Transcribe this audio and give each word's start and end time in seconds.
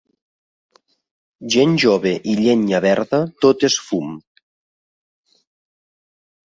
Gent 1.55 1.75
jove 1.85 2.15
i 2.33 2.35
llenya 2.41 2.81
verda, 2.89 3.21
tot 3.47 3.69
és 3.71 3.77
fum. 3.91 4.19